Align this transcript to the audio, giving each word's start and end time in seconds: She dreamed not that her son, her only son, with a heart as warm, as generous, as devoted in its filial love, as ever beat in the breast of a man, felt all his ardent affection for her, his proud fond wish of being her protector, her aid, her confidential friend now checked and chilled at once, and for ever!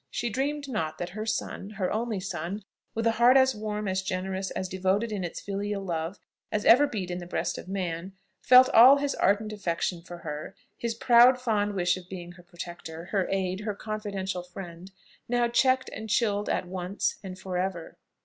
She 0.09 0.31
dreamed 0.31 0.67
not 0.67 0.97
that 0.97 1.09
her 1.09 1.27
son, 1.27 1.69
her 1.77 1.91
only 1.91 2.19
son, 2.19 2.63
with 2.95 3.05
a 3.05 3.11
heart 3.11 3.37
as 3.37 3.53
warm, 3.53 3.87
as 3.87 4.01
generous, 4.01 4.49
as 4.49 4.67
devoted 4.67 5.11
in 5.11 5.23
its 5.23 5.39
filial 5.39 5.83
love, 5.83 6.17
as 6.51 6.65
ever 6.65 6.87
beat 6.87 7.11
in 7.11 7.19
the 7.19 7.27
breast 7.27 7.59
of 7.59 7.67
a 7.67 7.71
man, 7.71 8.13
felt 8.41 8.67
all 8.69 8.97
his 8.97 9.13
ardent 9.13 9.53
affection 9.53 10.01
for 10.01 10.17
her, 10.17 10.55
his 10.75 10.95
proud 10.95 11.39
fond 11.39 11.75
wish 11.75 11.97
of 11.97 12.09
being 12.09 12.31
her 12.31 12.41
protector, 12.43 13.05
her 13.11 13.27
aid, 13.29 13.59
her 13.59 13.75
confidential 13.75 14.41
friend 14.41 14.91
now 15.29 15.47
checked 15.47 15.87
and 15.93 16.09
chilled 16.09 16.49
at 16.49 16.65
once, 16.67 17.17
and 17.23 17.37
for 17.37 17.59
ever! 17.59 17.99